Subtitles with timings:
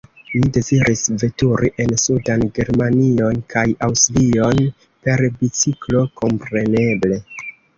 [0.35, 4.65] Mi deziris veturi en sudan Germanion kaj Aŭstrion,
[5.05, 7.25] per biciklo, kompreneble.